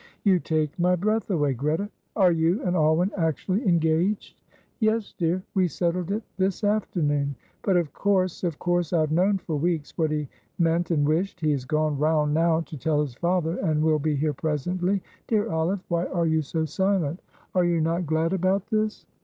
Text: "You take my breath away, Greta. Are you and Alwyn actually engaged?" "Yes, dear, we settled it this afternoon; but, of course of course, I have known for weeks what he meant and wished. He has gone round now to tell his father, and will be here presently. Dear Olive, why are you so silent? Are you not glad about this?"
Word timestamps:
"You 0.23 0.39
take 0.39 0.79
my 0.79 0.95
breath 0.95 1.29
away, 1.29 1.53
Greta. 1.53 1.87
Are 2.15 2.31
you 2.31 2.63
and 2.63 2.75
Alwyn 2.75 3.11
actually 3.15 3.67
engaged?" 3.67 4.33
"Yes, 4.79 5.13
dear, 5.15 5.43
we 5.53 5.67
settled 5.67 6.09
it 6.09 6.23
this 6.37 6.63
afternoon; 6.63 7.35
but, 7.61 7.77
of 7.77 7.93
course 7.93 8.43
of 8.43 8.57
course, 8.57 8.93
I 8.93 9.01
have 9.01 9.11
known 9.11 9.37
for 9.37 9.55
weeks 9.55 9.95
what 9.99 10.09
he 10.09 10.27
meant 10.57 10.89
and 10.89 11.07
wished. 11.07 11.39
He 11.41 11.51
has 11.51 11.65
gone 11.65 11.99
round 11.99 12.33
now 12.33 12.61
to 12.61 12.77
tell 12.79 12.99
his 13.01 13.13
father, 13.13 13.57
and 13.59 13.83
will 13.83 13.99
be 13.99 14.15
here 14.15 14.33
presently. 14.33 15.03
Dear 15.27 15.51
Olive, 15.51 15.81
why 15.87 16.07
are 16.07 16.25
you 16.25 16.41
so 16.41 16.65
silent? 16.65 17.21
Are 17.53 17.63
you 17.63 17.79
not 17.79 18.07
glad 18.07 18.33
about 18.33 18.65
this?" 18.71 19.05